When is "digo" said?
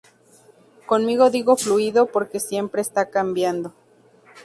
1.29-1.55